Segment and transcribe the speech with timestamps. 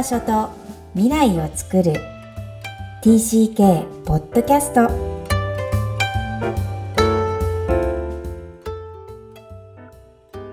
[0.00, 0.48] 場所と
[0.94, 1.92] 未来を作る
[3.02, 4.88] TCK ポッドキャスト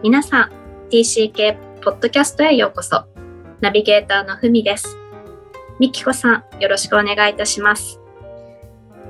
[0.03, 0.51] 皆さん
[0.89, 3.05] TCK ポッドキャストへようこそ
[3.61, 4.97] ナビゲーターのふみです
[5.79, 8.01] みきこさんよろしくお願いいたします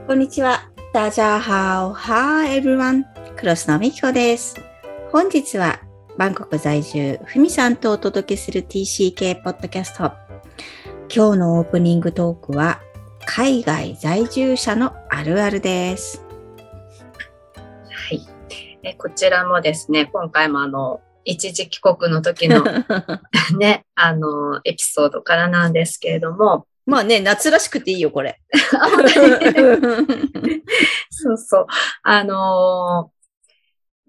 [0.06, 0.70] こんにちは。
[0.94, 1.94] 大家好。
[1.94, 3.06] Hi everyone.
[3.36, 4.56] クロスのみきこです。
[5.12, 5.80] 本日は
[6.18, 10.27] バンコク在住、ふみさんとお届けする TCK ポッドキャスト。
[11.10, 12.82] 今日のオープニングトークは、
[13.26, 16.24] 海外在住者のあるあるです。
[17.90, 18.28] はい
[18.84, 22.64] えこちらもですね今回もあの一時帰国の時の
[23.58, 28.40] ねあのエピソードからなんですけれどもまあね、夏らしくていいよ、これ。
[31.12, 31.68] そうそう。
[32.02, 33.18] あのー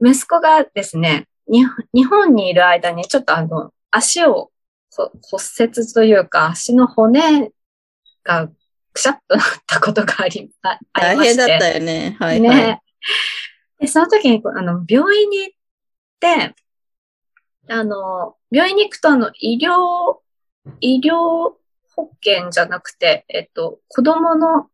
[0.00, 4.52] 息子がですね、に日本にいる間にちょっとあの、足をこ
[4.98, 7.50] 骨折というか、足の骨
[8.24, 8.48] が
[8.92, 11.36] くしゃっとなったことがありあありまして。
[11.36, 12.16] 大変だったよね。
[12.18, 12.56] はい、はい。
[12.56, 12.82] ね。
[13.80, 15.56] で、その時に、あの、病院に行っ
[16.20, 16.54] て、
[17.68, 20.18] あの、病院に行くと、あの、医療、
[20.80, 21.54] 医療
[21.94, 24.68] 保険じゃなくて、えっと、子供の、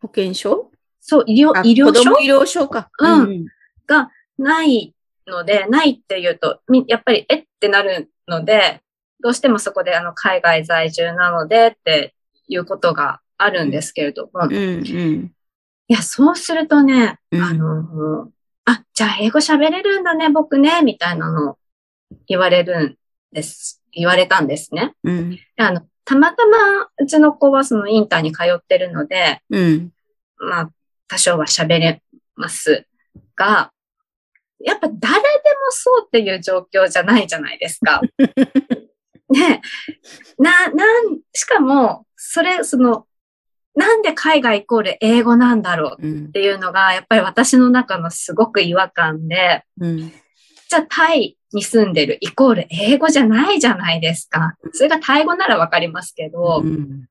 [0.00, 0.70] 保険証？
[1.00, 2.90] そう、医療あ、医療証子供医療証か。
[2.98, 3.46] うん
[3.86, 4.94] がない
[5.26, 8.82] ので、ないっていうと、みやっぱり、えってなるので、
[9.20, 12.14] どうしてもそこで、あの、海外在住なのでって
[12.48, 14.52] いうことがあるんですけれども、うん。
[14.52, 15.32] うん。
[15.88, 18.30] いや、そうするとね、うんあの、
[18.64, 21.58] あ、じゃあ英語喋れるんだね、僕ね、みたいなのを
[22.26, 22.96] 言われるん
[23.32, 23.82] です。
[23.92, 24.94] 言われたんですね。
[25.04, 25.30] うん。
[25.30, 29.92] であの、たまたまうちの子はそのインターに通ってるので、うん。
[30.38, 30.70] まあ、
[31.08, 32.02] 多少は喋れ
[32.34, 32.86] ます
[33.36, 33.72] が、
[34.60, 35.22] やっぱ誰でも
[35.70, 38.00] そうっていう状況じゃないじゃないですか。
[39.28, 39.60] ね
[40.38, 43.06] な、なん、しかも、それ、その、
[43.74, 46.30] なんで海外イコール英語なんだろううんっ。
[46.30, 49.98] ていうのが、やっぱり私の中のすごく違和感で、うん。
[50.68, 54.56] じゃあタイに住んでるイコール英語じゃないじゃないですか。
[54.72, 57.06] それがタイ語ならわかりますけど、うん。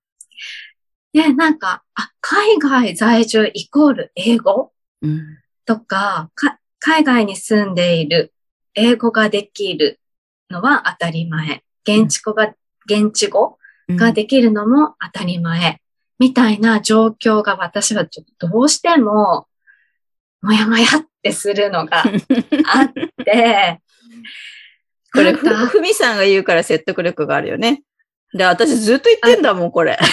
[1.13, 4.73] ね、なんか、あ、海外在住イコール英語？
[5.01, 5.37] うん。
[5.65, 8.33] とかか、海外に住んでいる
[8.73, 9.99] 英語ができる
[10.49, 11.63] のは当たり前。
[11.87, 12.53] 現地語が、
[12.89, 13.57] 現地語
[13.89, 15.79] ができるのも当たり前。
[16.17, 19.47] みたいな状況が私はちょっとどうしても、
[20.41, 22.03] もやもやってするのが
[22.73, 22.93] あっ
[23.25, 23.81] て、
[25.13, 27.83] これ、ふ、みさんが言うから説得力があるよね。
[28.33, 29.97] で、私ずっと言ってんだもん、これ。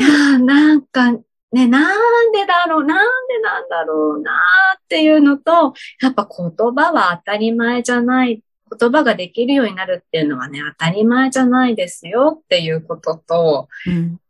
[0.00, 1.12] いやーなんか、
[1.52, 8.42] ね、なんでだろう、なんでなんだろうなーっていうのと、やっぱ言葉は当たり前じゃない、
[8.78, 14.20] 言葉ができるようになるっていうのはね、当たり前じゃないですよっていうことと、うん。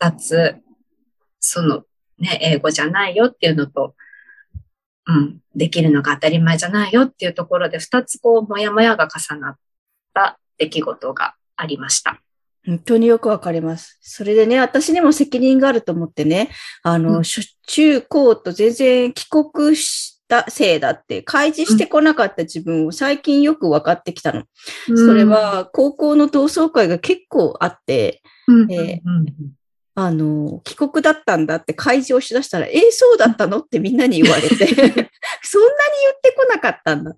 [0.00, 0.56] 二つ、
[1.40, 1.84] その、
[2.18, 3.94] ね、英語じゃないよっていうのと、
[5.06, 9.56] うん、できるのが当たり前じゃないよっていうところで、二つこう、もやもやが重なっ
[10.12, 12.20] た出来事がありました。
[12.66, 13.98] 本当によくわかります。
[14.02, 16.50] それでね、私にも責任があると思ってね、
[16.82, 17.22] あの、うん
[17.70, 24.44] 中高と全然帰国したせいだって、開示してこなかった自分を最近よく分かってきたの。
[24.96, 29.26] それは、高校の同窓会が結構あって、うん、えうん
[30.00, 35.10] あの、帰国だったんだって開示をしだしたら、えーそうだったのってみんなに言われて、 そんなに言っ
[36.22, 37.14] てこなかったんだっ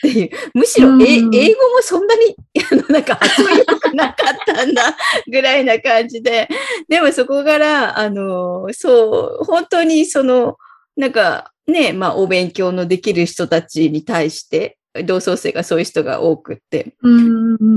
[0.00, 0.30] ていう。
[0.54, 1.24] むしろ、うんえ英語
[1.70, 2.36] もそんなに、
[2.70, 4.96] あの、なんか発音良くなかったんだ
[5.26, 6.48] ぐらいな感じで。
[6.88, 10.58] でもそこから、あの、そう、本当にその、
[10.96, 16.94] なんかね、まあお勉強のできる人たちに対して、同窓生がそういう人が多くって、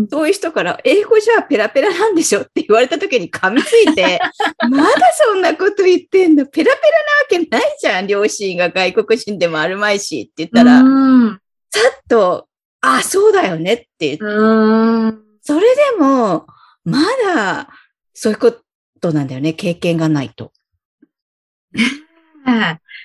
[0.10, 4.20] そういう人から、英語じゃペラペラなんでしょって言われた時に噛みついて、
[4.70, 11.40] まだそんなこと言ってんのペラペラなわけないじゃん両親が外国人でもあるまいしって言ったら、うん。
[11.72, 12.48] さっと、
[12.82, 15.24] あ、そうだよねって言って、うん。
[15.42, 16.48] それでも、
[16.84, 17.02] ま
[17.34, 17.70] だ、
[18.14, 18.54] そういうこ
[19.00, 20.52] となんだよね、経験がないと。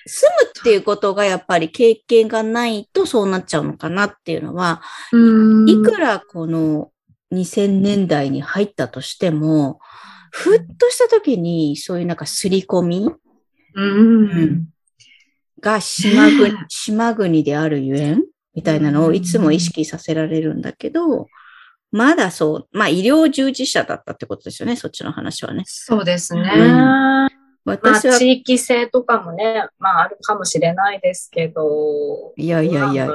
[0.07, 4.83] ね住むっていうことがやっぱり経験がないとそうなっちゃうのかなっていうのは、
[5.13, 6.91] うんいくらこの
[7.33, 9.81] 2000年代に入ったとしても、
[10.31, 13.11] ふっとした時にそういうなんか刷り込み
[13.75, 14.67] うん
[15.61, 18.25] が島国島国であるゆえん
[18.55, 21.29] みたいなのをいつも意識させられるんだけど、
[21.93, 25.65] まだそう、まあ医療従事者だったってことですよね、そっちの話はね。
[25.67, 26.41] そうですね。
[26.41, 27.30] うまあ、
[27.65, 32.33] 私は、地域性とかもね、まあ、あるかもしれないですけど。
[32.37, 33.07] いやいやいや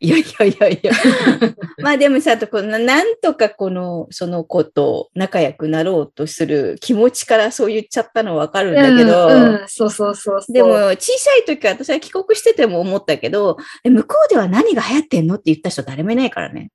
[0.00, 0.92] いやいやいやいや。
[1.78, 10.40] まあでもさ、このなんとかこの、その子と仲良くなろうとする気持ちからそう言っちゃったのわかるんうだけど、うんうんそうそうそう。
[10.48, 16.72] でも、小さい時は私は帰国してても思ったけど、え向こうでは何が流行ってんのって言った人誰もいないからね。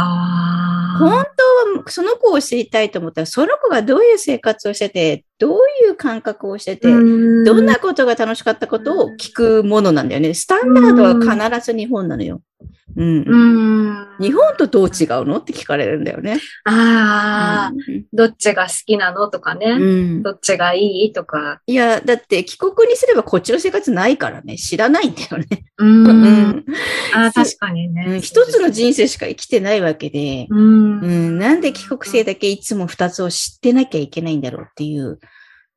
[0.00, 10.34] あ本当はその子を知りたいと思ったら、その子がどういう生活をしてて、どういう感覚をしてて、どんなことが楽しかったことを聞くものなんだよね。
[10.34, 12.40] スタンダードは必ず日本なのよ。
[12.96, 13.24] うん。
[13.26, 13.36] う
[13.92, 14.06] ん。
[14.20, 15.38] 日本とどう違うの？
[15.38, 16.40] って聞かれるんだよね。
[16.64, 17.72] ああ、
[18.12, 19.28] どっちが好きなの？
[19.28, 19.66] とかね。
[19.70, 19.78] う
[20.18, 20.22] ん。
[20.22, 21.12] どっちがいい？
[21.12, 21.60] とか。
[21.66, 24.56] いや、だって帰国にすればこっちの生活ないからね。
[24.56, 25.46] 知らないんだよね。
[25.78, 26.06] うん。
[26.08, 26.64] うん
[27.14, 28.04] ああ、確かにね。
[28.08, 31.00] うん一つの人生しか生きてないわけで、うん。
[31.00, 35.18] うん、なんで帰国生だけいつも二つを知ってなきゃいけないんだろうっていう。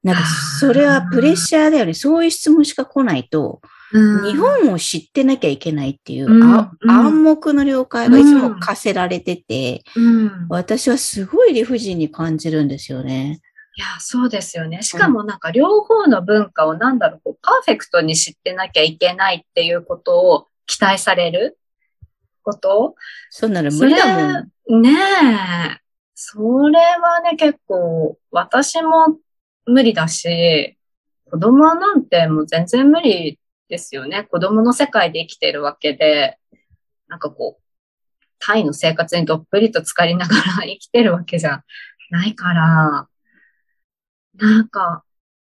[0.03, 0.23] なんか、
[0.59, 1.93] それはプレッシャーだよね。
[1.93, 3.61] そういう質問しか来ないと、
[3.93, 10.47] うん日本を知ってなきゃいけないっていう、うん暗黙の了解がいつも課せられてて、うん。
[10.49, 13.41] 私はすごい理不尽に感じるんですよね。
[13.77, 14.81] いや、そうですよね。
[14.81, 21.57] しかもなんか両方の文化をなんだろう、こうパーフェクトに知ってなきゃいけないっていうことを期待される
[22.43, 22.95] こと？
[23.29, 24.81] そんなの無理だもん。
[24.81, 25.77] ねえ。
[26.15, 26.39] そ
[26.69, 29.17] れはね、結構私も
[29.65, 30.77] 無理だし、
[31.29, 33.39] 子供なんてもう全然無理
[33.71, 34.23] ですよね。
[34.25, 36.37] 子供の世界で生きてるわけで、
[37.07, 37.63] なんかこう、
[38.37, 41.63] タイの生活にどっぷりと浸かりながら生きてるわけじゃ
[42.09, 43.07] ないから、
[44.35, 45.03] なんか、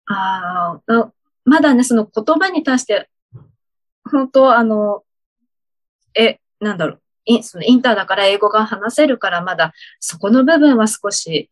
[0.08, 1.14] あーな
[1.46, 3.10] まだね、その言葉に対して、
[4.10, 5.04] 本当あの、
[6.16, 11.50] え、なんだろう、インそのインターだから英語が話せるからまだそこの部分は少し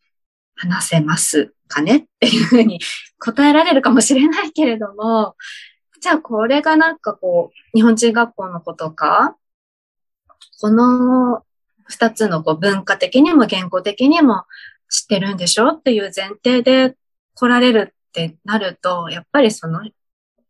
[0.55, 2.79] 話せますかねっていうふうに
[3.19, 5.35] 答えられるかもしれないけれども、
[6.03, 9.37] じゃあこれがなんかこう、日本人学校の子とか、
[10.59, 11.45] この
[11.85, 14.43] 二つのこう文化的にも言語的にも
[14.89, 16.97] 知ってるんでしょっていう前提で
[17.35, 19.79] 来られるってなると、やっぱりその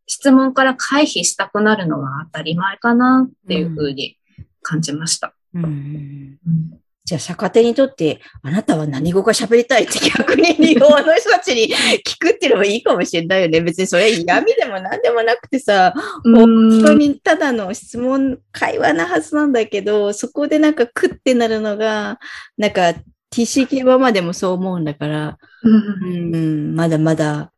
[0.08, 4.18] 質問から回避したくなるのは当たり前かなっていうふうに
[4.64, 5.36] 感じました。
[5.54, 11.74] うんうんじゃあ、逆手にとって、あなたは何語が喋りたいって逆に日本の人たちに
[12.06, 13.60] 聞くっていうのもいいかもしれないよね。
[13.60, 22.20] 別にそれ嫌味でも何でもなくてさ、 本当にただの質問、会話なはずなんだけど、そこでなんかクってなるのが、
[22.58, 22.94] なんか
[23.36, 27.52] TC 競馬までもそう思うんだから、うんうん、まだまだ、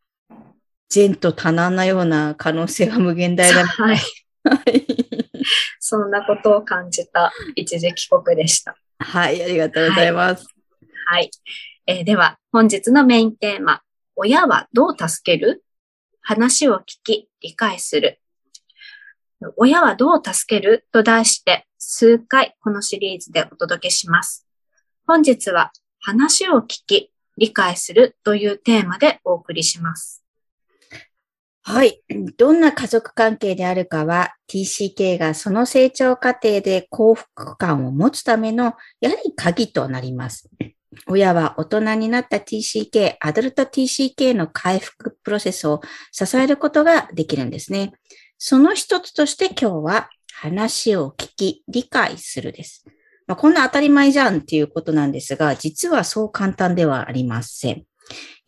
[0.89, 3.67] 善と多難なような可能性は無限大だな。
[3.67, 4.01] はい。
[5.79, 8.75] そんなことを感じた一時帰国でした。
[8.99, 10.47] はい、ありがとうございます。
[11.07, 11.29] はい。
[11.87, 13.81] えーでは、本日のメインテーマ、
[14.15, 15.63] 親はどう助ける？
[16.21, 18.19] 話を聞き、理解する。
[19.57, 20.87] 親はどう助ける？
[20.91, 24.47] と題して、数回このシリーズでお届けします。
[25.05, 30.24] 本日は、話を聞き、理解するというテーマでお送りします。
[31.67, 31.99] はい。
[32.37, 40.47] どんな家族関係であるかは、TCK がその成長過程で幸福感を持つための、やはり鍵となります。
[41.07, 47.93] 親は大人になった TCK、アダルト TCK の回復プロセスを支えることができるんですね。
[48.37, 52.85] その一つとして今日は話を聞き、理解するです。
[53.25, 57.85] まあ、こんな当たり前じゃんっていうことなんですが、実はそう簡単ではありません。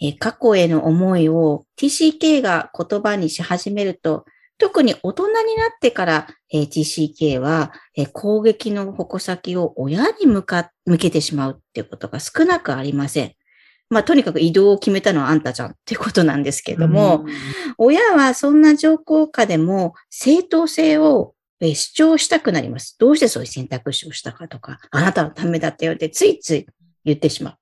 [0.01, 4.25] えー過去への思いを TCK が言葉にし始めると、
[4.59, 13.33] 特に大人になってから、えー TCK は、えー攻撃の矛先を親に向か、向けてしまうっていうことが少なくありません。
[13.89, 17.25] まあ、とにかく移動を決めたのはあんたじゃんっていうことなんですけれども、
[17.77, 22.95] 親はそんな状況下でも正当性をえー主張したくなります。
[22.99, 26.67] どうしてそういう選択肢をしたかとか、あなたのためだったよってついつい
[27.03, 27.55] 言ってしまう。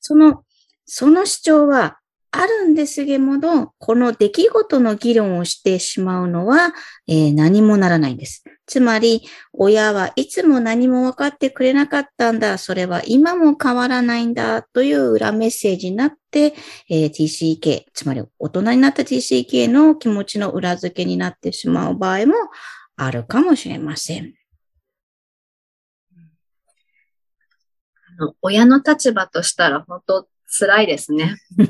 [0.00, 0.44] その、
[0.90, 1.98] その主張は
[2.30, 6.72] あるんですけども、この出来事の議論をしてしまうのは、
[7.06, 8.42] えー何もならないんです。
[8.66, 12.56] つまり、親はいつも何も分かってくれなかったんだ。
[12.58, 14.62] それは今も変わらないんだ。
[14.62, 16.54] という裏メッセージになって、
[16.90, 22.34] えー TCK、つまり大人になった TCK の気持ちの裏付けになってしまう場合も
[22.96, 24.34] あるかもしれません。
[28.42, 31.36] 親の立場としたら本当辛いですね。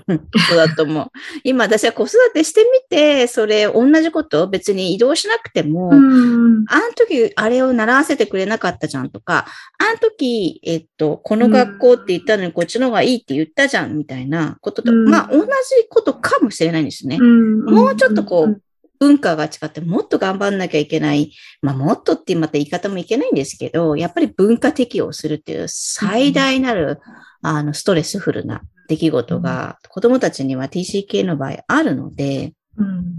[0.48, 1.06] そうだと思う。
[1.42, 6.64] 今私は子育てしてみて、それ同じこと別に移動しなくても、うん。
[6.68, 9.46] あの時あれを習わせてくれなかったじゃんとか、
[9.78, 15.48] あの時、えっと、この学校って言ったのにこっちの方がいいって言ったじゃんみたいなことと、うんまあ同じ
[15.88, 17.18] ことかもしれないんですね。
[17.18, 18.60] んもうちょっとこううん
[18.98, 21.32] 文化が違ってもっと頑張んなきゃいけない。
[21.62, 27.00] まあもっとってまた言い方もいけないんですけど、やっぱり文化適応するっていう最大なる、
[27.42, 33.18] あのストレスフルな出来事が子供たちには TCK の場合あるので、うん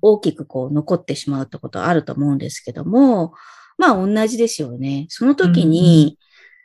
[0.00, 3.34] 大きくこう残ってしまうってことはあると思うんですけども、
[3.76, 5.06] まあ同じですよね。
[5.08, 6.18] その時に、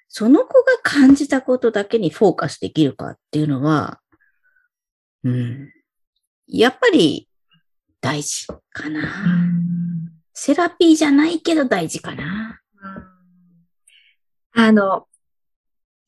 [0.08, 4.00] その子が感じたことだけにフォーカスできるかっていうのは、
[5.24, 5.70] うん。
[6.48, 7.28] やっぱり
[8.04, 9.00] 大事かな。
[9.00, 9.04] う
[9.60, 9.74] ん
[10.34, 12.60] セラピーじゃないけど大事かな。
[14.56, 15.08] あの、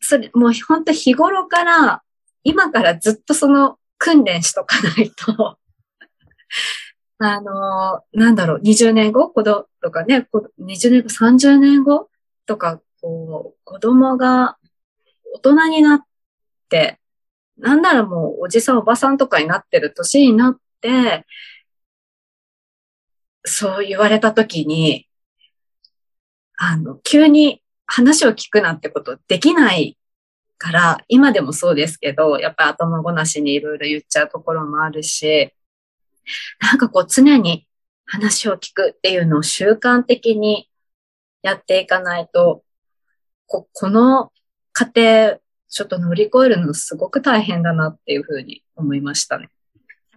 [0.01, 2.03] それ、もう本当日頃から、
[2.43, 5.57] 今からずっとその訓練しとかないと、
[7.19, 12.09] あの、なんだろう、20年後、子供とかね、こ20年後、30年後
[12.45, 14.57] とか、こう、子供が
[15.33, 16.01] 大人になっ
[16.69, 16.99] て、
[17.57, 21.25] なんならもうおじさんおばさんとかになってる年になって、
[23.45, 25.07] そう言われたときに、
[26.57, 29.97] あの、急に話を聞くなんてことできない
[30.57, 35.53] から、今でもそうですけど、やっぱり頭ごなしにいろいろ言っちゃうところもあるし、
[36.59, 37.67] なんかこう常に
[38.05, 40.69] 話を聞くっていうのを習慣的に
[41.43, 42.63] やっていかないと、
[43.47, 44.31] ここの
[44.71, 49.49] 過程、ちょっと乗り越えるのすごく大変だなっていうふうに思いましたね。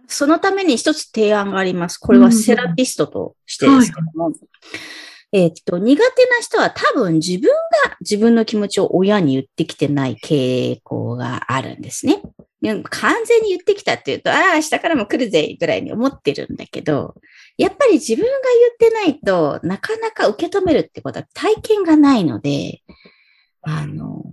[0.09, 1.97] そのために一つ提案があります。
[1.97, 4.33] これはセラピストとしてですけども。
[5.31, 7.49] えっと、苦手な人は多分自分
[7.85, 12.23] が自分の気持ちを親に言ってきてない傾向があるんですね。
[12.89, 17.13] 完全に言ってきたっていうと、ああ、下からも来るぜぐらいに思ってるんだけど、
[17.57, 18.31] やっぱり自分が
[18.79, 22.81] 言ってないとなかなか受け止めるってことは体験がないので、
[23.61, 24.23] あの、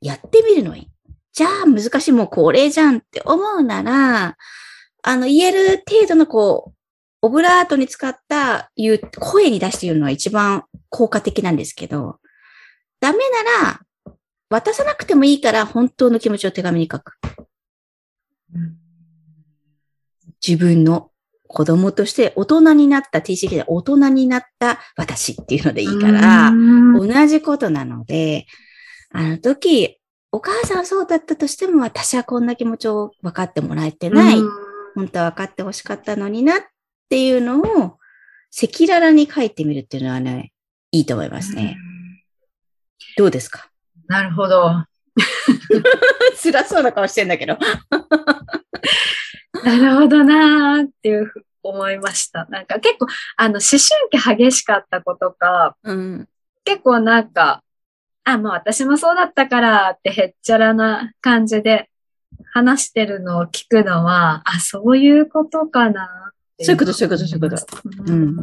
[0.00, 0.88] やってみるのいい。
[1.32, 4.36] じゃあ難しいもうこれじゃんって思うなら、
[5.08, 6.76] あの、言える程度のこう、
[7.22, 12.18] オブラートに使った言う、声に出して言うのは一番効果的なんですけど、
[12.98, 13.80] ダメなら、
[14.50, 17.12] 渡さなくてもいいから本当の気持ちを手紙に書く。
[20.44, 21.12] 自分の
[21.46, 28.46] 子供として大人になった TCK で大人になった私っていうのでいいから、うん同じことなので、
[29.12, 30.00] あの時、
[30.32, 34.40] お母さんそうだったとしても私はこんな気持ちを分かってもらえてない。
[34.40, 34.65] うん
[34.96, 36.58] 本当は分かってほしかったのになっ
[37.08, 37.98] ていうのを
[38.56, 40.52] 赤裸々に書いてみるっていうのはね、
[40.90, 41.76] いいと思いますね。
[43.16, 43.70] どうですか？
[44.08, 44.84] なるほど。
[46.42, 47.56] 辛そうな顔してんだけど。
[49.64, 52.46] なるほどなーっていう思いました。
[52.46, 56.28] なんか結構、あの、思春期激しかった子とか、うん。
[56.64, 57.62] 結構なんか、
[58.24, 61.90] あ、もう私もそうだったからってへっちゃらな感じで
[62.56, 68.36] 話してるのを聞くのは、あ、そういうことかなそういうことそういうことそういうこととうん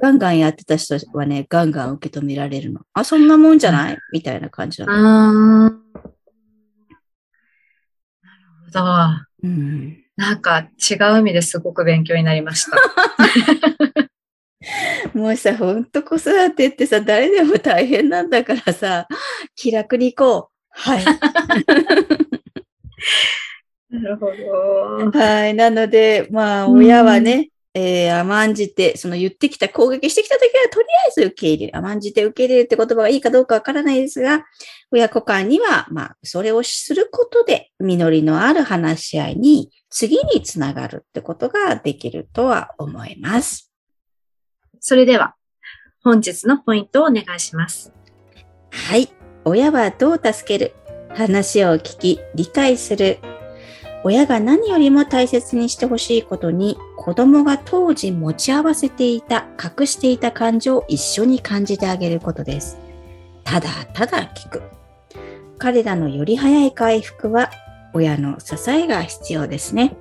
[0.00, 2.82] ガンガンやってた人はね、ガンガン受け止められるの。
[2.92, 3.98] あ、そんなもんじゃない？
[4.12, 4.92] みたいな感じなあ。
[4.92, 5.76] なる
[8.66, 8.84] ほど。
[9.42, 9.98] うん。
[10.16, 12.76] なんか違う意味ですごく勉強になりました。
[15.18, 19.06] もうさ、ほんと子育てってさ、誰でも大変なんだからさ、
[19.56, 20.54] 気楽に行こう。
[20.70, 21.04] はい。
[23.90, 25.18] なるほど。
[25.18, 25.54] はい。
[25.54, 31.76] なので、まあ、うん親はね、えー甘んじて、その言ってきた、攻撃してきたときは、とりあえず受け入れる。
[31.76, 34.44] 甘んじて受け入れるって言葉がいいかどうかわからないですが、
[34.92, 43.72] 親子間には、まあ、それをすることで、実りのある話し合いに、次につながるってことができるとは思います。
[44.80, 45.34] それでは、
[46.02, 47.92] 本日のポイントをお願いします。
[48.70, 49.08] はい。
[49.44, 50.74] 親はどう助ける？
[51.14, 53.18] 話を聞き、理解する。
[54.02, 62.78] 親が何よりも大切にしてほしいことに、子供が当時持ち合わせていた、隠していた感情を一緒に感じてあげることです。
[63.44, 64.62] ただただ聞く。
[65.58, 67.50] 彼らのより早い回復は、
[67.94, 69.96] 親の支えが必要ですね。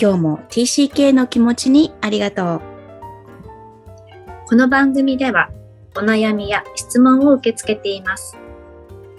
[0.00, 2.60] 今日も TCK の気持ちにありがとう。
[4.46, 5.50] この番組では、
[5.96, 8.36] お悩みや質問を受け付けています。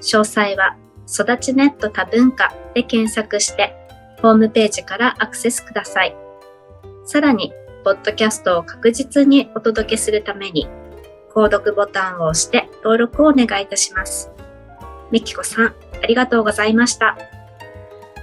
[0.01, 0.77] 詳細は、
[1.11, 3.75] 育ちネット多文化で検索して、
[4.21, 6.15] ホームページからアクセスください。
[7.05, 7.53] さらに、
[7.83, 10.67] ポッドキャストを確実にお届けするために、
[11.33, 14.31] 購読ボタンを押して登録をお願いいたします。
[15.11, 17.17] みきこさん、ありがとうございました。
[17.17, 17.17] あ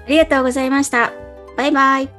[0.09, 1.12] りがとうございました。
[1.57, 2.17] バイバイ。